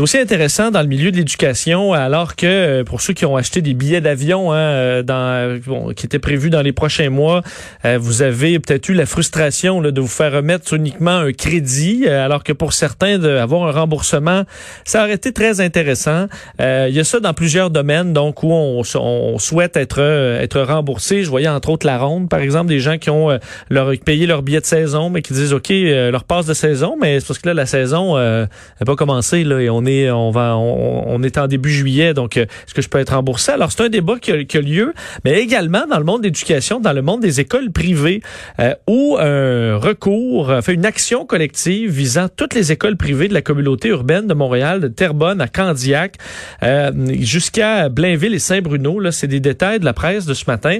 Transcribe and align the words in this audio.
Dossier 0.00 0.18
intéressant 0.18 0.70
dans 0.70 0.80
le 0.80 0.86
milieu 0.86 1.12
de 1.12 1.18
l'éducation, 1.18 1.92
alors 1.92 2.34
que 2.34 2.46
euh, 2.46 2.84
pour 2.84 3.02
ceux 3.02 3.12
qui 3.12 3.26
ont 3.26 3.36
acheté 3.36 3.60
des 3.60 3.74
billets 3.74 4.00
d'avion 4.00 4.50
hein, 4.50 4.56
euh, 4.56 5.02
dans, 5.02 5.60
bon, 5.66 5.92
qui 5.92 6.06
étaient 6.06 6.18
prévus 6.18 6.48
dans 6.48 6.62
les 6.62 6.72
prochains 6.72 7.10
mois, 7.10 7.42
euh, 7.84 7.98
vous 8.00 8.22
avez 8.22 8.58
peut-être 8.60 8.88
eu 8.88 8.94
la 8.94 9.04
frustration 9.04 9.78
là, 9.78 9.90
de 9.90 10.00
vous 10.00 10.06
faire 10.06 10.32
remettre 10.32 10.72
uniquement 10.72 11.18
un 11.18 11.32
crédit, 11.34 12.08
alors 12.08 12.44
que 12.44 12.54
pour 12.54 12.72
certains, 12.72 13.18
d'avoir 13.18 13.68
un 13.68 13.72
remboursement, 13.72 14.44
ça 14.86 15.04
aurait 15.04 15.16
été 15.16 15.34
très 15.34 15.60
intéressant. 15.60 16.28
il 16.58 16.94
y 16.94 16.98
a 16.98 17.04
ça 17.04 17.20
dans 17.20 17.34
plusieurs 17.34 17.68
domaines, 17.68 18.14
donc 18.14 18.42
où 18.42 18.50
on, 18.50 18.80
on, 18.94 19.38
souhaite 19.38 19.76
être 19.76 20.00
être 20.00 20.62
remboursé. 20.62 21.24
Je 21.24 21.28
voyais 21.28 21.48
entre 21.48 21.68
autres 21.68 21.86
la 21.86 21.98
ronde, 21.98 22.30
par 22.30 22.40
exemple, 22.40 22.68
des 22.68 22.80
gens 22.80 22.96
qui 22.96 23.10
ont 23.10 23.38
leur 23.68 23.92
payé 24.02 24.26
leur 24.26 24.40
billet 24.40 24.62
de 24.62 24.64
saison, 24.64 25.10
mais 25.10 25.20
qui 25.20 25.34
disent 25.34 25.52
OK, 25.52 25.68
leur 25.68 26.24
passe 26.24 26.46
de 26.46 26.54
saison, 26.54 26.96
mais 26.98 27.20
c'est 27.20 27.26
parce 27.26 27.38
que 27.38 27.48
là 27.48 27.52
la 27.52 27.66
saison 27.66 28.16
n'a 28.16 28.48
pas 28.86 28.96
commencé 28.96 29.44
là 29.44 29.60
et 29.60 29.68
on 29.68 29.84
est 29.84 29.89
on 30.10 30.30
va, 30.30 30.56
on, 30.56 31.22
est 31.22 31.38
en 31.38 31.46
début 31.46 31.70
juillet, 31.70 32.14
donc 32.14 32.36
euh, 32.36 32.42
est-ce 32.42 32.74
que 32.74 32.82
je 32.82 32.88
peux 32.88 32.98
être 32.98 33.14
remboursé? 33.14 33.52
Alors 33.52 33.72
c'est 33.72 33.82
un 33.82 33.88
débat 33.88 34.16
qui 34.20 34.32
a, 34.32 34.60
lieu, 34.60 34.92
mais 35.24 35.40
également 35.40 35.86
dans 35.88 35.98
le 35.98 36.04
monde 36.04 36.22
d'éducation, 36.22 36.80
dans 36.80 36.92
le 36.92 37.02
monde 37.02 37.20
des 37.20 37.40
écoles 37.40 37.70
privées, 37.70 38.22
euh, 38.58 38.74
où 38.88 39.16
un 39.18 39.76
recours, 39.76 40.52
fait 40.62 40.74
une 40.74 40.86
action 40.86 41.24
collective 41.24 41.90
visant 41.90 42.28
toutes 42.34 42.54
les 42.54 42.72
écoles 42.72 42.96
privées 42.96 43.28
de 43.28 43.34
la 43.34 43.42
communauté 43.42 43.88
urbaine 43.88 44.26
de 44.26 44.34
Montréal, 44.34 44.80
de 44.80 44.88
Terrebonne 44.88 45.40
à 45.40 45.48
Candiac, 45.48 46.16
euh, 46.62 46.90
jusqu'à 47.20 47.88
Blainville 47.88 48.34
et 48.34 48.38
Saint-Bruno. 48.38 48.98
Là, 48.98 49.12
c'est 49.12 49.26
des 49.26 49.40
détails 49.40 49.80
de 49.80 49.84
la 49.84 49.92
presse 49.92 50.26
de 50.26 50.34
ce 50.34 50.44
matin. 50.46 50.78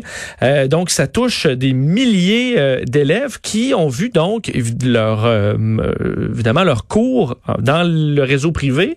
donc 0.68 0.90
ça 0.90 1.06
touche 1.06 1.46
des 1.46 1.72
milliers 1.72 2.82
d'élèves 2.86 3.40
qui 3.40 3.72
ont 3.74 3.88
vu 3.88 4.10
donc 4.10 4.50
leur, 4.84 5.26
évidemment 6.30 6.64
leur 6.64 6.86
cours 6.86 7.36
dans 7.58 7.82
le 7.86 8.22
réseau 8.22 8.52
privé 8.52 8.96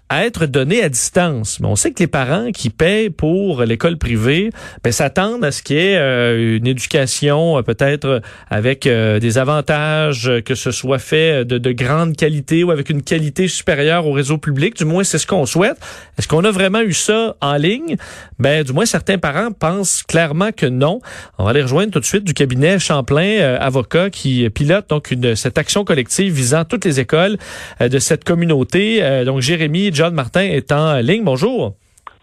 à 0.11 0.25
être 0.25 0.45
donné 0.45 0.83
à 0.83 0.89
distance. 0.89 1.61
Mais 1.61 1.67
on 1.67 1.77
sait 1.77 1.93
que 1.93 1.99
les 1.99 2.07
parents 2.07 2.51
qui 2.51 2.69
paient 2.69 3.09
pour 3.09 3.63
l'école 3.63 3.97
privée 3.97 4.49
ben, 4.83 4.91
s'attendent 4.91 5.45
à 5.45 5.53
ce 5.53 5.63
qu'il 5.63 5.77
y 5.77 5.79
ait 5.79 5.97
euh, 5.97 6.57
une 6.57 6.67
éducation 6.67 7.57
euh, 7.57 7.61
peut-être 7.61 8.21
avec 8.49 8.87
euh, 8.87 9.19
des 9.19 9.37
avantages, 9.37 10.29
que 10.43 10.53
ce 10.53 10.71
soit 10.71 10.99
fait 10.99 11.45
de, 11.45 11.57
de, 11.57 11.71
grande 11.71 12.17
qualité 12.17 12.65
ou 12.65 12.71
avec 12.71 12.89
une 12.89 13.03
qualité 13.03 13.47
supérieure 13.47 14.05
au 14.05 14.11
réseau 14.11 14.37
public. 14.37 14.75
Du 14.75 14.83
moins, 14.83 15.05
c'est 15.05 15.17
ce 15.17 15.25
qu'on 15.25 15.45
souhaite. 15.45 15.77
Est-ce 16.19 16.27
qu'on 16.27 16.43
a 16.43 16.51
vraiment 16.51 16.81
eu 16.81 16.91
ça 16.91 17.37
en 17.39 17.55
ligne? 17.55 17.95
Ben, 18.37 18.65
du 18.65 18.73
moins, 18.73 18.85
certains 18.85 19.17
parents 19.17 19.53
pensent 19.53 20.03
clairement 20.03 20.51
que 20.51 20.65
non. 20.65 20.99
On 21.37 21.45
va 21.45 21.53
les 21.53 21.61
rejoindre 21.61 21.93
tout 21.93 22.01
de 22.01 22.05
suite 22.05 22.25
du 22.25 22.33
cabinet 22.33 22.79
Champlain, 22.79 23.55
avocat, 23.61 24.09
qui 24.09 24.49
pilote 24.49 24.89
donc 24.89 25.15
cette 25.35 25.57
action 25.57 25.85
collective 25.85 26.33
visant 26.33 26.65
toutes 26.65 26.83
les 26.83 26.99
écoles 26.99 27.37
de 27.79 27.99
cette 27.99 28.25
communauté. 28.25 29.23
donc, 29.23 29.39
Jérémy 29.39 29.89
John 30.01 30.15
Martin 30.15 30.41
est 30.41 30.71
en 30.71 30.95
ligne. 30.95 31.23
Bonjour. 31.23 31.75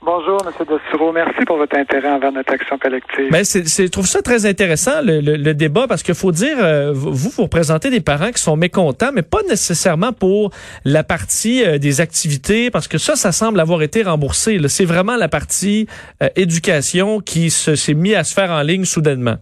Bonjour, 0.03 0.37
M. 0.45 0.67
Dessureau. 0.67 1.12
Merci 1.12 1.45
pour 1.47 1.59
votre 1.59 1.77
intérêt 1.77 2.11
envers 2.11 2.33
notre 2.33 2.53
action 2.53 2.77
collective. 2.77 3.31
Ben, 3.31 3.45
c'est, 3.45 3.62
je 3.69 3.89
trouve 3.89 4.09
ça 4.09 4.21
très 4.21 4.47
intéressant, 4.47 5.01
le, 5.01 5.53
débat, 5.53 5.87
parce 5.87 6.03
qu'il 6.03 6.17
faut 6.17 6.33
dire, 6.33 6.56
euh, 6.59 6.91
vous, 6.93 7.31
vous 7.31 7.43
représentez 7.45 7.91
des 7.91 8.01
parents 8.01 8.33
qui 8.33 8.43
sont 8.43 8.56
mécontents, 8.56 9.12
mais 9.15 9.23
pas 9.23 9.45
nécessairement 9.49 10.12
pour 10.12 10.51
la 10.84 11.05
partie 11.05 11.65
euh, 11.65 11.79
des 11.79 12.01
activités, 12.01 12.73
parce 12.73 12.89
que 12.89 12.99
ça, 12.99 13.15
ça 13.15 13.31
semble 13.31 13.61
avoir 13.61 13.81
été 13.83 14.03
remboursé. 14.03 14.59
C'est 14.67 14.84
vraiment 14.84 15.15
la 15.15 15.29
partie 15.29 15.87
euh, 16.21 16.31
éducation 16.34 17.21
qui 17.21 17.51
se, 17.51 17.77
s'est 17.77 17.95
mis 17.95 18.17
à 18.17 18.25
se 18.25 18.34
faire 18.34 18.51
en 18.51 18.62
ligne 18.62 18.87
soudainement. 18.87 19.37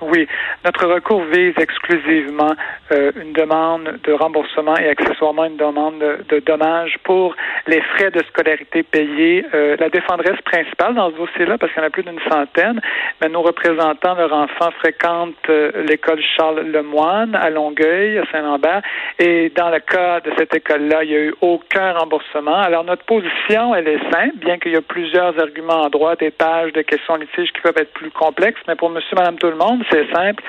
Oui, 0.00 0.28
notre 0.64 0.86
recours 0.86 1.24
vise 1.24 1.54
exclusivement 1.58 2.54
euh, 2.92 3.10
une 3.20 3.32
demande 3.32 3.98
de 4.04 4.12
remboursement 4.12 4.76
et 4.76 4.88
accessoirement 4.88 5.46
une 5.46 5.56
demande 5.56 5.98
de, 5.98 6.38
dommages 6.38 6.96
pour 7.02 7.34
les 7.66 7.80
frais 7.80 8.12
de 8.12 8.22
scolarité 8.28 8.84
payés. 8.84 9.44
Euh, 9.52 9.76
la 9.80 9.88
défendresse 9.88 10.40
principale 10.44 10.94
dans 10.94 11.10
ce 11.10 11.16
dossier-là, 11.16 11.58
parce 11.58 11.72
qu'il 11.72 11.82
y 11.82 11.84
en 11.84 11.88
a 11.88 11.90
plus 11.90 12.04
d'une 12.04 12.20
centaine, 12.30 12.80
mais 13.20 13.28
nos 13.28 13.42
représentants, 13.42 14.14
leurs 14.14 14.32
enfants 14.32 14.70
fréquentent 14.78 15.34
euh, 15.50 15.72
l'école 15.88 16.20
Charles 16.36 16.60
Lemoine 16.60 17.34
à 17.34 17.50
Longueuil, 17.50 18.18
à 18.18 18.24
Saint-Lambert, 18.30 18.82
et 19.18 19.50
dans 19.56 19.70
le 19.70 19.80
cas 19.80 20.20
de 20.20 20.30
cette 20.38 20.54
école-là, 20.54 21.02
il 21.02 21.10
n'y 21.10 21.16
a 21.16 21.20
eu 21.24 21.34
aucun 21.40 21.94
remboursement. 21.94 22.60
Alors 22.60 22.84
notre 22.84 23.04
position, 23.04 23.74
elle 23.74 23.88
est 23.88 24.10
simple, 24.12 24.36
bien 24.36 24.58
qu'il 24.58 24.72
y 24.72 24.76
ait 24.76 24.80
plusieurs 24.80 25.36
arguments 25.40 25.82
en 25.82 25.88
droit, 25.88 26.14
des 26.14 26.30
pages 26.30 26.72
de 26.72 26.82
questions 26.82 27.16
litiges 27.16 27.52
qui 27.52 27.60
peuvent 27.62 27.78
être 27.78 27.92
plus 27.94 28.12
complexes, 28.12 28.60
mais 28.68 28.76
pour 28.76 28.90
monsieur, 28.90 29.16
madame, 29.16 29.38
tout 29.38 29.48
le 29.48 29.56
monde, 29.56 29.82
c'est 29.90 30.10
simple. 30.12 30.42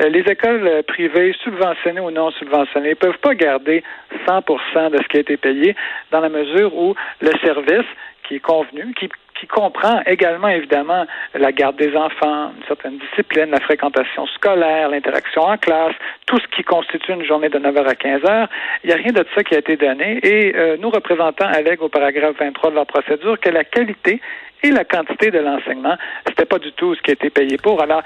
Euh, 0.00 0.08
les 0.08 0.20
écoles 0.20 0.66
euh, 0.66 0.82
privées, 0.82 1.34
subventionnées 1.42 2.00
ou 2.00 2.10
non 2.10 2.30
subventionnées, 2.32 2.90
ne 2.90 2.94
peuvent 2.94 3.18
pas 3.18 3.34
garder 3.34 3.82
100% 4.26 4.90
de 4.90 4.98
ce 4.98 5.08
qui 5.08 5.16
a 5.16 5.20
été 5.20 5.36
payé 5.36 5.74
dans 6.10 6.20
la 6.20 6.28
mesure 6.28 6.76
où 6.76 6.94
le 7.20 7.32
service 7.44 7.86
qui 8.26 8.36
est 8.36 8.40
convenu, 8.40 8.92
qui, 8.94 9.08
comprend 9.48 10.00
également 10.06 10.48
évidemment 10.48 11.06
la 11.34 11.52
garde 11.52 11.76
des 11.76 11.94
enfants, 11.94 12.50
une 12.56 12.66
certaine 12.66 12.98
discipline, 12.98 13.50
la 13.50 13.60
fréquentation 13.60 14.26
scolaire, 14.26 14.88
l'interaction 14.88 15.42
en 15.42 15.56
classe, 15.56 15.94
tout 16.26 16.38
ce 16.40 16.46
qui 16.48 16.64
constitue 16.64 17.12
une 17.12 17.24
journée 17.24 17.48
de 17.48 17.58
9h 17.58 17.86
à 17.86 17.92
15h. 17.92 18.48
Il 18.82 18.88
n'y 18.88 18.92
a 18.92 18.96
rien 18.96 19.12
de 19.12 19.24
ça 19.36 19.44
qui 19.44 19.54
a 19.54 19.58
été 19.58 19.76
donné 19.76 20.18
et 20.24 20.56
euh, 20.56 20.76
nos 20.78 20.90
représentants 20.90 21.46
allèguent 21.46 21.82
au 21.82 21.88
paragraphe 21.88 22.34
23 22.40 22.70
de 22.70 22.74
leur 22.74 22.86
procédure 22.86 23.38
que 23.38 23.50
la 23.50 23.62
qualité 23.62 24.20
et 24.64 24.70
la 24.70 24.84
quantité 24.84 25.30
de 25.30 25.38
l'enseignement, 25.38 25.96
c'était 26.26 26.46
pas 26.46 26.58
du 26.58 26.72
tout 26.72 26.96
ce 26.96 27.02
qui 27.02 27.10
a 27.10 27.14
été 27.14 27.30
payé 27.30 27.56
pour. 27.56 27.80
Alors, 27.80 28.02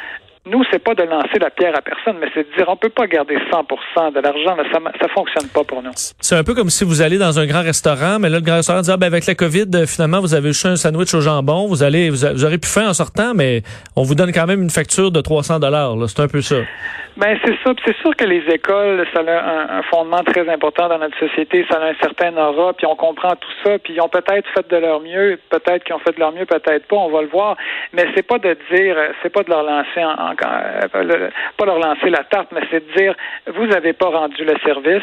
nous, 0.46 0.62
c'est 0.70 0.78
pas 0.78 0.94
de 0.94 1.02
lancer 1.02 1.38
la 1.38 1.50
pierre 1.50 1.76
à 1.76 1.82
personne, 1.82 2.16
mais 2.18 2.28
c'est 2.32 2.50
de 2.50 2.56
dire 2.56 2.64
on 2.68 2.76
peut 2.76 2.88
pas 2.88 3.06
garder 3.06 3.36
100% 3.36 4.14
de 4.14 4.20
l'argent, 4.20 4.56
ça 4.72 4.78
ça 4.98 5.08
fonctionne 5.08 5.46
pas 5.48 5.64
pour 5.64 5.82
nous. 5.82 5.90
C'est 5.94 6.34
un 6.34 6.42
peu 6.42 6.54
comme 6.54 6.70
si 6.70 6.82
vous 6.82 7.02
allez 7.02 7.18
dans 7.18 7.38
un 7.38 7.44
grand 7.44 7.62
restaurant, 7.62 8.18
mais 8.18 8.30
là 8.30 8.38
le 8.38 8.44
grand 8.44 8.56
restaurant 8.56 8.80
dit 8.80 8.90
ah, 8.90 8.96
ben 8.96 9.08
avec 9.08 9.26
la 9.26 9.34
Covid, 9.34 9.66
euh, 9.74 9.86
finalement 9.86 10.20
vous 10.20 10.32
avez 10.32 10.48
eu 10.48 10.54
un 10.64 10.76
sandwich 10.76 11.12
au 11.12 11.20
jambon, 11.20 11.66
vous 11.66 11.82
allez 11.82 12.08
vous, 12.08 12.24
aurez 12.24 12.56
pu 12.56 12.68
faim 12.68 12.88
en 12.88 12.94
sortant, 12.94 13.34
mais 13.34 13.62
on 13.96 14.02
vous 14.02 14.14
donne 14.14 14.32
quand 14.32 14.46
même 14.46 14.62
une 14.62 14.70
facture 14.70 15.10
de 15.10 15.20
300 15.20 15.58
dollars. 15.58 15.94
C'est 16.08 16.20
un 16.20 16.28
peu 16.28 16.40
ça. 16.40 16.56
Ben 17.16 17.38
c'est 17.44 17.56
ça. 17.64 17.72
C'est 17.84 17.96
sûr 17.98 18.14
que 18.16 18.24
les 18.24 18.42
écoles, 18.52 19.04
ça 19.12 19.20
a 19.20 19.78
un, 19.78 19.82
fondement 19.82 20.22
très 20.22 20.48
important 20.48 20.88
dans 20.88 20.98
notre 20.98 21.18
société. 21.18 21.66
Ça 21.70 21.78
a 21.78 21.86
un 21.86 21.94
certain 22.00 22.36
aura, 22.36 22.72
puis 22.72 22.86
on 22.86 22.96
comprend 22.96 23.34
tout 23.36 23.50
ça. 23.64 23.78
Puis 23.78 23.94
ils 23.94 24.00
ont 24.00 24.08
peut-être 24.08 24.48
fait 24.54 24.68
de 24.68 24.76
leur 24.76 25.00
mieux, 25.00 25.38
peut-être 25.50 25.84
qu'ils 25.84 25.94
ont 25.94 25.98
fait 25.98 26.14
de 26.14 26.20
leur 26.20 26.32
mieux, 26.32 26.46
peut-être 26.46 26.86
pas. 26.86 26.96
On 26.96 27.10
va 27.10 27.22
le 27.22 27.28
voir. 27.28 27.56
Mais 27.92 28.06
c'est 28.14 28.26
pas 28.26 28.38
de 28.38 28.56
dire, 28.72 28.96
c'est 29.22 29.30
pas 29.30 29.42
de 29.42 29.50
leur 29.50 29.62
lancer 29.62 30.04
en, 30.04 30.30
euh, 30.30 31.28
pas 31.56 31.64
leur 31.66 31.78
lancer 31.78 32.10
la 32.10 32.24
tarte, 32.24 32.48
mais 32.52 32.62
c'est 32.70 32.86
de 32.86 32.92
dire, 32.96 33.14
vous 33.46 33.66
n'avez 33.66 33.92
pas 33.92 34.08
rendu 34.08 34.44
le 34.44 34.54
service. 34.64 35.02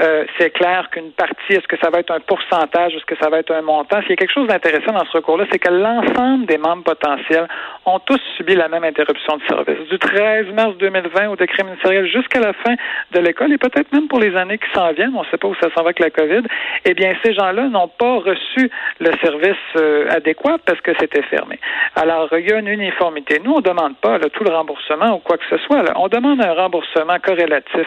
Euh, 0.00 0.24
c'est 0.38 0.50
clair 0.50 0.88
qu'une 0.90 1.12
partie, 1.12 1.54
est-ce 1.54 1.68
que 1.68 1.76
ça 1.78 1.90
va 1.90 2.00
être 2.00 2.10
un 2.10 2.20
pourcentage, 2.20 2.94
est-ce 2.94 3.06
que 3.06 3.16
ça 3.16 3.28
va 3.30 3.38
être 3.38 3.52
un 3.52 3.62
montant? 3.62 4.00
S'il 4.02 4.10
y 4.10 4.14
a 4.14 4.16
quelque 4.16 4.34
chose 4.34 4.48
d'intéressant 4.48 4.92
dans 4.92 5.04
ce 5.04 5.12
recours-là, 5.12 5.44
c'est 5.52 5.58
que 5.58 5.70
l'ensemble 5.70 6.46
des 6.46 6.58
membres 6.58 6.82
potentiels 6.84 7.46
ont 7.86 8.00
tous 8.00 8.20
subi 8.36 8.54
la 8.54 8.68
même 8.68 8.84
interruption 8.84 9.36
de 9.36 9.42
service. 9.46 9.88
Du 9.88 9.98
13 9.98 10.52
mars 10.52 10.76
2020 10.78 11.28
au 11.28 11.36
ministériel 11.64 12.06
jusqu'à 12.06 12.40
la 12.40 12.52
fin 12.52 12.74
de 13.12 13.20
l'école 13.20 13.52
et 13.52 13.58
peut-être 13.58 13.92
même 13.92 14.08
pour 14.08 14.20
les 14.20 14.34
années 14.36 14.58
qui 14.58 14.70
s'en 14.74 14.92
viennent, 14.92 15.14
on 15.14 15.22
ne 15.22 15.26
sait 15.26 15.36
pas 15.36 15.48
où 15.48 15.54
ça 15.56 15.68
s'en 15.74 15.82
va 15.82 15.90
avec 15.94 16.00
la 16.00 16.10
COVID, 16.10 16.42
eh 16.84 16.94
bien, 16.94 17.12
ces 17.24 17.34
gens-là 17.34 17.68
n'ont 17.68 17.88
pas 17.88 18.16
reçu 18.16 18.70
le 19.00 19.10
service 19.22 19.56
euh, 19.76 20.08
adéquat 20.10 20.58
parce 20.64 20.80
que 20.80 20.92
c'était 20.98 21.22
fermé. 21.22 21.58
Alors, 21.96 22.28
il 22.32 22.48
y 22.48 22.52
a 22.52 22.58
une 22.58 22.68
uniformité. 22.68 23.40
Nous, 23.42 23.52
on 23.52 23.58
ne 23.58 23.62
demande 23.62 23.96
pas 23.98 24.18
tout 24.18 24.44
le 24.44 24.50
remboursement 24.50 25.16
ou 25.16 25.18
quoi 25.18 25.36
que 25.38 25.44
ce 25.50 25.58
soit. 25.58 25.84
On 25.96 26.08
demande 26.08 26.40
un 26.42 26.54
remboursement 26.54 27.18
corrélatif 27.20 27.86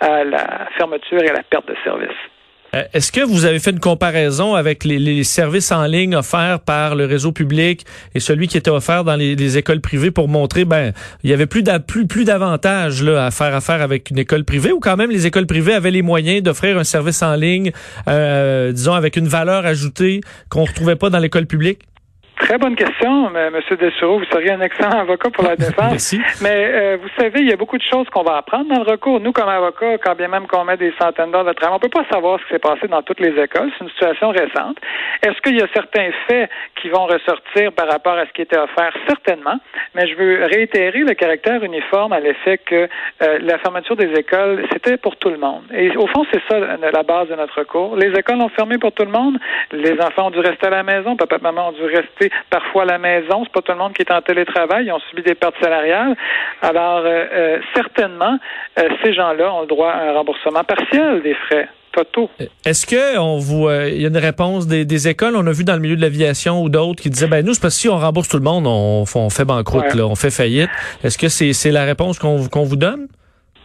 à 0.00 0.24
la 0.24 0.68
fermeture 0.76 1.22
et 1.22 1.30
à 1.30 1.34
la 1.34 1.42
perte 1.42 1.68
de 1.68 1.76
service. 1.84 2.16
Euh, 2.74 2.84
est-ce 2.92 3.10
que 3.10 3.20
vous 3.20 3.44
avez 3.44 3.58
fait 3.58 3.70
une 3.70 3.80
comparaison 3.80 4.54
avec 4.54 4.84
les, 4.84 5.24
services 5.24 5.72
en 5.72 5.84
ligne 5.86 6.14
offerts 6.14 6.60
par 6.60 6.94
le 6.94 7.04
réseau 7.04 7.32
public 7.32 7.84
et 8.14 8.20
celui 8.20 8.48
qui 8.48 8.56
était 8.56 8.70
offert 8.70 9.04
dans 9.04 9.16
les, 9.16 9.58
écoles 9.58 9.80
privées 9.80 10.10
pour 10.10 10.28
montrer 10.28 10.64
ben 10.64 10.92
il 11.24 11.30
y 11.30 11.32
avait 11.32 11.46
plus 11.46 11.64
plus 11.86 12.06
plus 12.06 12.24
d'avantages 12.24 13.02
là 13.02 13.26
à 13.26 13.30
faire 13.30 13.54
affaire 13.54 13.82
avec 13.82 14.10
une 14.10 14.18
école 14.18 14.44
privée 14.44 14.70
ou 14.70 14.78
quand 14.78 14.96
même 14.96 15.10
les 15.10 15.26
écoles 15.26 15.46
privées 15.46 15.74
avaient 15.74 15.90
les 15.90 16.02
moyens 16.02 16.42
d'offrir 16.42 16.78
un 16.78 16.84
service 16.84 17.22
en 17.22 17.34
ligne 17.34 17.72
euh, 18.06 18.70
disons 18.70 18.94
avec 18.94 19.16
une 19.16 19.26
valeur 19.26 19.66
ajoutée 19.66 20.20
qu'on 20.48 20.64
retrouvait 20.64 20.96
pas 20.96 21.10
dans 21.10 21.18
l'école 21.18 21.46
publique? 21.46 21.80
Très 22.40 22.56
bonne 22.56 22.74
question, 22.74 23.30
M. 23.36 23.60
Dessureau. 23.78 24.18
Vous 24.18 24.24
seriez 24.24 24.52
un 24.52 24.60
excellent 24.62 24.90
avocat 25.00 25.30
pour 25.30 25.44
la 25.44 25.56
défense. 25.56 25.90
Merci. 25.90 26.20
Mais 26.42 26.70
euh, 26.72 26.98
vous 27.00 27.08
savez, 27.18 27.40
il 27.40 27.48
y 27.48 27.52
a 27.52 27.56
beaucoup 27.56 27.76
de 27.76 27.82
choses 27.82 28.08
qu'on 28.10 28.22
va 28.22 28.38
apprendre 28.38 28.74
dans 28.74 28.82
le 28.82 28.90
recours. 28.90 29.20
Nous, 29.20 29.32
comme 29.32 29.48
avocats, 29.48 29.98
quand 29.98 30.16
bien 30.16 30.28
même 30.28 30.46
qu'on 30.46 30.64
met 30.64 30.78
des 30.78 30.92
centaines 31.00 31.30
d'heures 31.30 31.44
de 31.44 31.52
travail, 31.52 31.76
on 31.76 31.78
peut 31.78 31.88
pas 31.90 32.06
savoir 32.10 32.40
ce 32.40 32.44
qui 32.46 32.52
s'est 32.54 32.58
passé 32.58 32.88
dans 32.88 33.02
toutes 33.02 33.20
les 33.20 33.38
écoles. 33.40 33.70
C'est 33.78 33.84
une 33.84 33.90
situation 33.90 34.30
récente. 34.30 34.78
Est-ce 35.22 35.40
qu'il 35.42 35.58
y 35.58 35.62
a 35.62 35.68
certains 35.74 36.10
faits 36.26 36.50
qui 36.80 36.88
vont 36.88 37.04
ressortir 37.06 37.72
par 37.72 37.88
rapport 37.88 38.14
à 38.14 38.26
ce 38.26 38.32
qui 38.32 38.42
était 38.42 38.58
offert? 38.58 38.92
Certainement. 39.06 39.60
Mais 39.94 40.08
je 40.08 40.14
veux 40.16 40.44
réitérer 40.44 41.00
le 41.00 41.14
caractère 41.14 41.62
uniforme 41.62 42.12
à 42.12 42.20
l'effet 42.20 42.58
que 42.58 42.88
euh, 43.22 43.38
la 43.42 43.58
fermeture 43.58 43.96
des 43.96 44.12
écoles, 44.14 44.66
c'était 44.72 44.96
pour 44.96 45.16
tout 45.16 45.30
le 45.30 45.38
monde. 45.38 45.64
Et 45.74 45.94
au 45.96 46.06
fond, 46.06 46.24
c'est 46.32 46.40
ça 46.48 46.58
la 46.58 47.02
base 47.02 47.28
de 47.28 47.34
notre 47.34 47.60
recours. 47.60 47.96
Les 47.96 48.18
écoles 48.18 48.40
ont 48.40 48.48
fermé 48.48 48.78
pour 48.78 48.92
tout 48.92 49.04
le 49.04 49.12
monde. 49.12 49.38
Les 49.72 50.00
enfants 50.00 50.28
ont 50.28 50.30
dû 50.30 50.40
rester 50.40 50.68
à 50.68 50.70
la 50.70 50.82
maison. 50.82 51.16
Papa, 51.16 51.38
maman 51.38 51.68
ont 51.68 51.72
dû 51.72 51.84
rester 51.84 52.29
parfois 52.50 52.82
à 52.82 52.86
la 52.86 52.98
maison. 52.98 53.44
C'est 53.44 53.52
pas 53.52 53.62
tout 53.62 53.72
le 53.72 53.78
monde 53.78 53.92
qui 53.92 54.02
est 54.02 54.12
en 54.12 54.22
télétravail. 54.22 54.86
Ils 54.86 54.92
ont 54.92 55.00
subi 55.10 55.22
des 55.22 55.34
pertes 55.34 55.56
salariales. 55.60 56.16
Alors, 56.62 57.04
certainement, 57.74 58.38
ces 59.02 59.12
gens-là 59.12 59.52
ont 59.52 59.62
le 59.62 59.66
droit 59.66 59.90
à 59.90 60.10
un 60.10 60.12
remboursement 60.12 60.64
partiel 60.64 61.22
des 61.22 61.34
frais. 61.34 61.68
Est-ce 62.64 62.86
que 62.86 63.18
on 63.18 63.38
vous, 63.38 63.68
euh, 63.68 63.88
il 63.88 64.00
y 64.00 64.04
a 64.04 64.08
une 64.08 64.16
réponse 64.16 64.66
des, 64.66 65.08
écoles? 65.08 65.34
On 65.36 65.46
a 65.46 65.52
vu 65.52 65.64
dans 65.64 65.74
le 65.74 65.80
milieu 65.80 65.96
de 65.96 66.00
l'aviation 66.00 66.62
ou 66.62 66.68
d'autres 66.68 67.02
qui 67.02 67.10
disaient, 67.10 67.26
ben 67.26 67.44
nous, 67.44 67.54
c'est 67.54 67.60
parce 67.60 67.74
que 67.74 67.80
si 67.80 67.88
on 67.88 67.98
rembourse 67.98 68.28
tout 68.28 68.36
le 68.36 68.42
monde, 68.42 68.66
on, 68.66 69.04
fait 69.30 69.44
banqueroute, 69.44 69.94
là, 69.94 70.06
on 70.06 70.14
fait 70.14 70.30
faillite. 70.30 70.70
Est-ce 71.02 71.18
que 71.18 71.28
c'est 71.28 71.70
la 71.70 71.84
réponse 71.84 72.18
qu'on 72.18 72.36
vous 72.36 72.76
donne? 72.76 73.08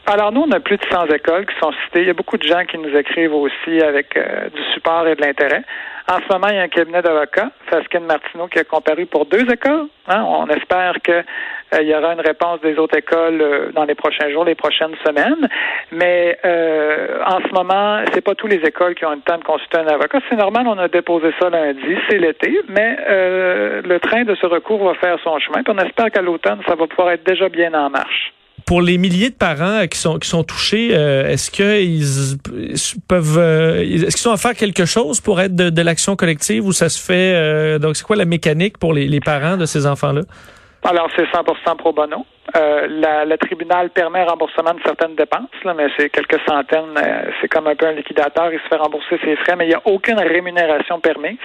Alors 0.07 0.31
nous, 0.31 0.41
on 0.41 0.51
a 0.51 0.59
plus 0.59 0.77
de 0.77 0.85
100 0.91 1.07
écoles 1.07 1.45
qui 1.47 1.55
sont 1.59 1.71
citées. 1.83 2.01
Il 2.01 2.07
y 2.07 2.11
a 2.11 2.13
beaucoup 2.13 2.37
de 2.37 2.47
gens 2.47 2.63
qui 2.65 2.77
nous 2.77 2.95
écrivent 2.95 3.33
aussi 3.33 3.81
avec 3.81 4.15
euh, 4.15 4.49
du 4.49 4.61
support 4.73 5.07
et 5.07 5.15
de 5.15 5.21
l'intérêt. 5.21 5.63
En 6.07 6.17
ce 6.17 6.31
moment, 6.31 6.47
il 6.49 6.55
y 6.55 6.59
a 6.59 6.61
un 6.61 6.67
cabinet 6.67 7.01
d'avocats, 7.01 7.49
Faskin 7.67 8.01
Martineau, 8.01 8.47
qui 8.47 8.59
a 8.59 8.63
comparu 8.63 9.07
pour 9.07 9.25
deux 9.25 9.51
écoles. 9.51 9.87
Hein. 10.07 10.23
On 10.27 10.47
espère 10.49 10.93
qu'il 11.03 11.23
euh, 11.73 11.81
y 11.81 11.95
aura 11.95 12.13
une 12.13 12.21
réponse 12.21 12.61
des 12.61 12.77
autres 12.77 12.95
écoles 12.95 13.41
euh, 13.41 13.71
dans 13.71 13.85
les 13.85 13.95
prochains 13.95 14.29
jours, 14.29 14.45
les 14.45 14.53
prochaines 14.53 14.95
semaines. 15.03 15.49
Mais 15.91 16.37
en 17.25 17.39
ce 17.39 17.51
moment, 17.53 18.01
c'est 18.13 18.21
pas 18.21 18.35
tous 18.35 18.47
les 18.47 18.57
écoles 18.57 18.93
qui 18.93 19.05
ont 19.05 19.11
le 19.11 19.21
temps 19.21 19.39
de 19.39 19.43
consulter 19.43 19.79
un 19.79 19.87
avocat. 19.87 20.19
C'est 20.29 20.35
normal, 20.35 20.67
on 20.67 20.77
a 20.77 20.87
déposé 20.87 21.33
ça 21.39 21.49
lundi, 21.49 21.97
c'est 22.07 22.19
l'été, 22.19 22.61
mais 22.69 22.97
le 23.83 23.97
train 23.97 24.23
de 24.23 24.35
ce 24.35 24.45
recours 24.45 24.83
va 24.85 24.93
faire 24.95 25.17
son 25.23 25.39
chemin. 25.39 25.63
Puis 25.63 25.73
on 25.75 25.83
espère 25.83 26.11
qu'à 26.11 26.21
l'automne, 26.21 26.61
ça 26.67 26.75
va 26.75 26.85
pouvoir 26.85 27.11
être 27.11 27.23
déjà 27.23 27.49
bien 27.49 27.73
en 27.73 27.89
marche 27.89 28.33
pour 28.65 28.81
les 28.81 28.97
milliers 28.97 29.29
de 29.29 29.35
parents 29.35 29.85
qui 29.87 29.97
sont 29.97 30.17
qui 30.17 30.27
sont 30.27 30.43
touchés, 30.43 30.89
euh, 30.91 31.27
est-ce 31.27 31.51
qu'ils 31.51 32.39
peuvent 33.07 33.37
euh, 33.37 33.81
est-ce 33.81 34.15
qu'ils 34.15 34.17
sont 34.17 34.31
à 34.31 34.37
faire 34.37 34.55
quelque 34.55 34.85
chose 34.85 35.21
pour 35.21 35.39
être 35.39 35.55
de, 35.55 35.81
l'action 35.81 36.15
collective 36.15 36.65
ou 36.65 36.71
ça 36.71 36.89
se 36.89 36.99
fait 36.99 37.35
euh, 37.35 37.77
donc 37.77 37.95
c'est 37.95 38.03
quoi 38.03 38.15
la 38.15 38.25
mécanique 38.25 38.77
pour 38.79 38.93
les, 38.93 39.07
les 39.07 39.19
parents 39.19 39.57
de 39.57 39.65
ces 39.65 39.85
enfants-là? 39.85 40.21
Alors 40.83 41.07
c'est 41.15 41.23
100% 41.23 41.77
pro 41.77 41.93
bono. 41.93 42.25
Euh, 42.55 42.87
la, 42.87 43.25
le 43.25 43.37
tribunal 43.37 43.89
permet 43.89 44.19
un 44.19 44.25
remboursement 44.25 44.73
de 44.73 44.81
certaines 44.85 45.15
dépenses, 45.15 45.49
là, 45.63 45.73
mais 45.73 45.87
c'est 45.97 46.09
quelques 46.09 46.39
centaines. 46.47 46.95
Euh, 46.97 47.31
c'est 47.41 47.47
comme 47.47 47.67
un 47.67 47.75
peu 47.75 47.87
un 47.87 47.93
liquidateur, 47.93 48.53
il 48.53 48.59
se 48.59 48.67
fait 48.67 48.75
rembourser 48.75 49.19
ses 49.23 49.35
frais, 49.37 49.55
mais 49.55 49.65
il 49.65 49.69
n'y 49.69 49.75
a 49.75 49.81
aucune 49.85 50.19
rémunération 50.19 50.99
permise. 50.99 51.39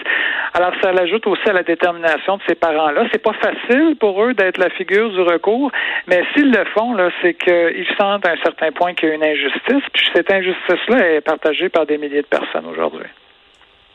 Alors, 0.53 0.73
ça 0.83 0.93
l'ajoute 0.93 1.27
aussi 1.27 1.49
à 1.49 1.55
la 1.55 1.63
détermination 1.63 2.37
de 2.37 2.43
ces 2.47 2.55
parents-là. 2.55 3.07
C'est 3.13 3.23
pas 3.23 3.33
facile 3.33 3.97
pour 3.99 4.23
eux 4.23 4.35
d'être 4.35 4.59
la 4.59 4.71
figure 4.71 5.11
du 5.11 5.23
recours, 5.23 5.73
mais 6.07 6.23
s'ils 6.35 6.53
le 6.53 6.65
font, 6.77 6.93
là, 6.93 7.11
c'est 7.23 7.35
qu'ils 7.35 7.89
sentent 7.99 8.27
à 8.27 8.33
un 8.33 8.43
certain 8.45 8.71
point 8.73 8.95
qu'il 8.95 9.09
y 9.09 9.13
a 9.13 9.15
une 9.15 9.25
injustice, 9.25 9.85
puis 9.93 10.07
cette 10.15 10.31
injustice-là 10.31 11.15
est 11.15 11.21
partagée 11.23 11.71
par 11.71 11.87
des 11.87 11.97
milliers 11.99 12.23
de 12.23 12.27
personnes 12.27 12.67
aujourd'hui. 12.67 13.07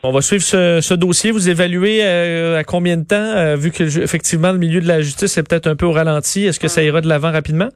On 0.08 0.12
va 0.12 0.20
suivre 0.20 0.44
ce, 0.44 0.94
dossier. 0.94 1.32
Vous 1.32 1.48
évaluez 1.48 1.98
euh, 2.04 2.60
à 2.60 2.62
combien 2.62 2.96
de 2.96 3.02
temps, 3.02 3.16
euh, 3.16 3.56
vu 3.56 3.72
que 3.72 3.82
effectivement 4.00 4.52
le 4.52 4.58
milieu 4.58 4.80
de 4.80 4.86
la 4.86 5.00
justice 5.00 5.36
est 5.36 5.42
peut-être 5.42 5.66
un 5.66 5.74
peu 5.74 5.84
au 5.84 5.90
ralenti. 5.90 6.44
Est-ce 6.46 6.60
que 6.60 6.68
ça 6.68 6.84
ira 6.84 7.00
de 7.00 7.08
l'avant 7.08 7.32
rapidement? 7.32 7.70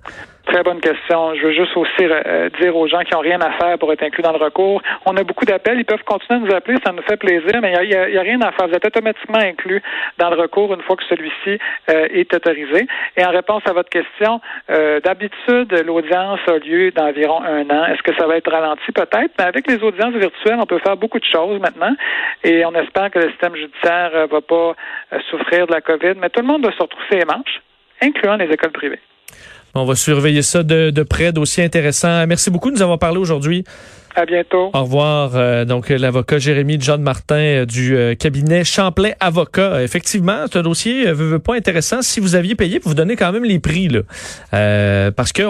Très 0.47 0.63
bonne 0.63 0.81
question. 0.81 1.35
Je 1.35 1.43
veux 1.43 1.53
juste 1.53 1.77
aussi 1.77 2.01
euh, 2.01 2.49
dire 2.61 2.75
aux 2.75 2.89
gens 2.89 3.01
qui 3.01 3.13
n'ont 3.13 3.21
rien 3.21 3.41
à 3.41 3.53
faire 3.53 3.79
pour 3.79 3.93
être 3.93 4.03
inclus 4.03 4.23
dans 4.23 4.33
le 4.33 4.39
recours, 4.39 4.83
on 5.05 5.17
a 5.17 5.23
beaucoup 5.23 5.45
d'appels, 5.45 5.79
ils 5.79 5.85
peuvent 5.85 6.03
continuer 6.05 6.41
à 6.41 6.43
nous 6.43 6.55
appeler, 6.55 6.79
ça 6.85 6.93
nous 6.93 7.03
fait 7.03 7.19
plaisir, 7.19 7.61
mais 7.61 7.75
il 7.83 7.89
n'y 7.89 8.17
a, 8.17 8.23
rien 8.23 8.41
à 8.41 8.51
faire. 8.53 8.67
Vous 8.69 8.75
êtes 8.75 8.87
automatiquement 8.87 9.39
inclus 9.39 9.83
dans 10.19 10.31
le 10.31 10.37
recours 10.37 10.73
une 10.73 10.81
fois 10.83 10.97
que 10.97 11.05
celui-ci 11.05 11.59
euh, 11.91 12.09
est 12.11 12.33
autorisé. 12.35 12.87
Et 13.17 13.25
en 13.25 13.31
réponse 13.31 13.63
à 13.67 13.73
votre 13.73 13.91
question, 13.91 14.41
euh, 14.71 14.99
d'habitude, 15.01 15.73
l'audience 15.87 16.41
a 16.47 16.59
lieu 16.59 16.91
d'environ 16.91 17.43
un 17.43 17.69
an. 17.69 17.85
Est-ce 17.87 18.03
que 18.03 18.15
ça 18.17 18.27
va 18.27 18.37
être 18.37 18.51
ralenti? 18.51 18.93
Peut-être, 18.93 19.33
mais 19.39 19.45
avec 19.45 19.69
les 19.69 19.83
audiences 19.83 20.15
virtuelles, 20.15 20.59
on 20.59 20.67
peut 20.67 20.79
faire 20.79 20.97
beaucoup 20.97 21.21
de 21.21 21.25
choses 21.25 21.61
maintenant 21.61 21.95
et 22.45 22.65
on 22.65 22.75
espère 22.75 23.11
que 23.11 23.19
le 23.19 23.29
système 23.31 23.55
judiciaire 23.55 24.11
ne 24.15 24.27
va 24.27 24.41
pas 24.41 24.75
souffrir 25.31 25.67
de 25.67 25.73
la 25.73 25.81
COVID, 25.83 26.15
mais 26.17 26.31
tout 26.31 26.41
le 26.41 26.47
monde 26.47 26.63
doit 26.63 26.73
se 26.73 26.83
retrousser 26.83 27.19
les 27.19 27.25
manches, 27.25 27.61
incluant 28.03 28.37
les 28.37 28.47
écoles 28.47 28.73
privées. 28.73 29.01
On 29.75 29.85
va 29.85 29.95
surveiller 29.95 30.43
ça 30.43 30.63
de, 30.63 30.91
de 30.91 31.03
près, 31.03 31.33
dossier 31.33 31.65
intéressant. 31.65 32.27
Merci 32.27 32.51
beaucoup 32.51 32.71
de 32.71 32.77
nous 32.77 32.83
avoir 32.83 32.99
parlé 32.99 33.19
aujourd'hui. 33.19 33.65
À 34.17 34.27
bientôt. 34.27 34.71
Au 34.75 34.83
revoir. 34.83 35.33
Euh, 35.35 35.65
donc, 35.65 35.89
l'avocat 35.89 36.39
Jérémy 36.39 36.79
John 36.81 37.01
Martin 37.01 37.37
euh, 37.37 37.67
du 37.67 37.97
euh, 37.97 38.15
cabinet 38.15 38.65
Champlain 38.65 39.11
Avocat. 39.21 39.83
effectivement, 39.83 40.47
c'est 40.51 40.59
un 40.59 40.63
dossier 40.63 41.13
veut, 41.13 41.39
pas 41.39 41.55
intéressant. 41.55 42.03
Si 42.03 42.19
vous 42.19 42.35
aviez 42.35 42.57
payé, 42.57 42.81
vous 42.83 42.95
donnez 42.95 43.15
quand 43.15 43.31
même 43.31 43.45
les 43.45 43.61
prix 43.61 43.89
là, 43.89 44.01
parce 45.13 45.33
que 45.33 45.43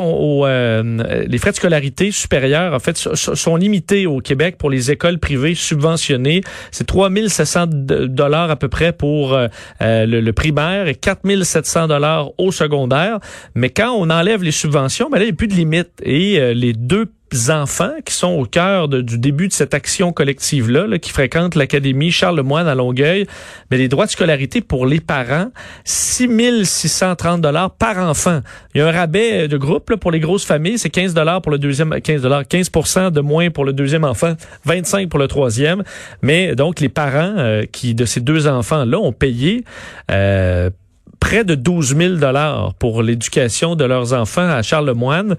les 1.26 1.38
frais 1.38 1.50
de 1.50 1.56
scolarité 1.56 2.10
supérieurs, 2.10 2.74
en 2.74 2.78
fait, 2.78 2.96
sont 2.96 3.56
limités 3.56 4.06
au 4.06 4.20
Québec 4.20 4.56
pour 4.58 4.70
les 4.70 4.90
écoles 4.90 5.18
privées 5.18 5.54
subventionnées. 5.54 6.42
C'est 6.70 6.86
3700 6.86 7.66
dollars 7.66 8.50
à 8.50 8.56
peu 8.56 8.68
près 8.68 8.92
pour 8.92 9.38
le, 9.80 10.30
primaire 10.32 10.86
et 10.86 10.94
4700 10.94 11.88
dollars 11.88 12.30
au 12.38 12.52
secondaire. 12.52 13.18
Mais 13.54 13.70
quand 13.70 13.92
on 13.92 14.10
enlève 14.10 14.42
les 14.42 14.52
subventions, 14.52 15.08
ben 15.10 15.18
là, 15.18 15.24
il 15.24 15.28
n'y 15.28 15.32
a 15.32 15.36
plus 15.36 15.48
de 15.48 15.54
limite 15.54 15.90
et 16.02 16.54
les 16.54 16.72
deux 16.72 17.06
enfants 17.48 17.92
qui 18.04 18.14
sont 18.14 18.32
au 18.32 18.44
cœur 18.44 18.88
du 18.88 19.18
début 19.18 19.48
de 19.48 19.52
cette 19.52 19.74
action 19.74 20.12
collective-là, 20.12 20.98
qui 20.98 21.10
fréquentent 21.10 21.54
l'Académie 21.54 22.10
Charles-Lemoine 22.10 22.68
à 22.68 22.74
Longueuil, 22.74 23.26
mais 23.70 23.78
les 23.78 23.88
droits 23.88 24.06
de 24.06 24.10
scolarité 24.10 24.60
pour 24.60 24.86
les 24.86 25.00
parents, 25.00 25.50
6 25.84 26.64
630 26.64 27.40
dollars 27.40 27.70
par 27.70 27.98
enfant. 27.98 28.40
Il 28.74 28.78
y 28.78 28.80
a 28.82 28.88
un 28.88 28.92
rabais 28.92 29.48
de 29.48 29.56
groupe 29.56 29.94
pour 29.96 30.10
les 30.10 30.20
grosses 30.20 30.44
familles, 30.44 30.78
c'est 30.78 30.90
15 30.90 31.14
dollars 31.14 31.42
pour 31.42 31.52
le 31.52 31.58
deuxième, 31.58 32.00
15 32.00 32.22
dollars, 32.22 32.42
15% 32.42 33.10
de 33.10 33.20
moins 33.20 33.50
pour 33.50 33.64
le 33.64 33.72
deuxième 33.72 34.04
enfant, 34.04 34.34
25 34.64 35.08
pour 35.08 35.18
le 35.18 35.28
troisième. 35.28 35.82
Mais 36.22 36.54
donc 36.54 36.80
les 36.80 36.88
parents 36.88 37.34
euh, 37.38 37.64
qui 37.70 37.94
de 37.94 38.04
ces 38.04 38.20
deux 38.20 38.46
enfants-là 38.46 38.98
ont 38.98 39.12
payé 39.12 39.64
euh, 40.10 40.70
près 41.20 41.44
de 41.44 41.54
12 41.54 41.96
000 41.96 42.14
dollars 42.14 42.74
pour 42.74 43.02
l'éducation 43.02 43.76
de 43.76 43.84
leurs 43.84 44.14
enfants 44.14 44.48
à 44.48 44.62
Charlemagne. 44.62 45.34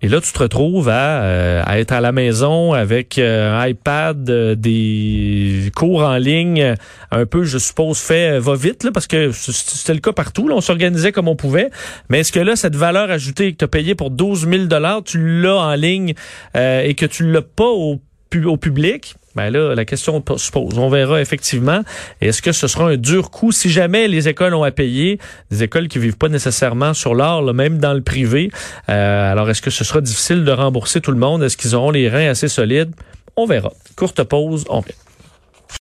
Et 0.00 0.08
là, 0.08 0.20
tu 0.20 0.32
te 0.32 0.38
retrouves 0.38 0.88
à, 0.88 1.22
euh, 1.22 1.62
être 1.72 1.92
à 1.92 2.00
la 2.00 2.12
maison 2.12 2.72
avec 2.72 3.18
euh, 3.18 3.58
un 3.58 3.66
iPad, 3.66 4.30
euh, 4.30 4.54
des 4.54 5.70
cours 5.74 6.02
en 6.02 6.16
ligne, 6.16 6.74
un 7.10 7.26
peu, 7.26 7.44
je 7.44 7.58
suppose, 7.58 7.98
fait 7.98 8.38
va 8.38 8.54
vite, 8.54 8.84
là, 8.84 8.90
parce 8.92 9.06
que 9.06 9.32
c'était 9.32 9.94
le 9.94 10.00
cas 10.00 10.12
partout. 10.12 10.46
Là, 10.46 10.54
on 10.54 10.60
s'organisait 10.60 11.10
comme 11.10 11.28
on 11.28 11.36
pouvait. 11.36 11.70
Mais 12.08 12.20
est-ce 12.20 12.32
que 12.32 12.40
là, 12.40 12.54
cette 12.54 12.76
valeur 12.76 13.10
ajoutée 13.10 13.52
que 13.52 13.58
tu 13.58 13.64
as 13.64 13.68
payée 13.68 13.94
pour 13.94 14.10
12 14.10 14.48
000 14.48 14.64
dollars, 14.64 15.02
tu 15.04 15.40
l'as 15.42 15.56
en 15.56 15.74
ligne 15.74 16.14
et 16.54 16.94
que 16.94 17.06
tu 17.06 17.30
l'as 17.30 17.42
pas 17.42 17.68
au, 17.68 18.00
au 18.44 18.56
public? 18.56 19.16
Ben 19.34 19.50
là, 19.50 19.74
la 19.74 19.84
question 19.84 20.22
se 20.36 20.50
pose. 20.50 20.78
On 20.78 20.88
verra 20.88 21.20
effectivement. 21.20 21.82
Est-ce 22.20 22.40
que 22.40 22.52
ce 22.52 22.68
sera 22.68 22.90
un 22.90 22.96
dur 22.96 23.30
coup? 23.30 23.50
Si 23.50 23.68
jamais 23.68 24.06
les 24.06 24.28
écoles 24.28 24.54
ont 24.54 24.62
à 24.62 24.70
payer, 24.70 25.18
des 25.50 25.64
écoles 25.64 25.88
qui 25.88 25.98
vivent 25.98 26.16
pas 26.16 26.28
nécessairement 26.28 26.94
sur 26.94 27.14
l'or, 27.14 27.52
même 27.52 27.78
dans 27.78 27.94
le 27.94 28.02
privé. 28.02 28.50
Euh, 28.88 29.32
alors, 29.32 29.50
est-ce 29.50 29.62
que 29.62 29.70
ce 29.70 29.82
sera 29.82 30.00
difficile 30.00 30.44
de 30.44 30.52
rembourser 30.52 31.00
tout 31.00 31.10
le 31.10 31.18
monde? 31.18 31.42
Est-ce 31.42 31.56
qu'ils 31.56 31.74
auront 31.74 31.90
les 31.90 32.08
reins 32.08 32.28
assez 32.28 32.48
solides? 32.48 32.92
On 33.36 33.46
verra. 33.46 33.72
Courte 33.96 34.22
pause, 34.22 34.64
on 34.68 34.80
vient. 34.80 34.94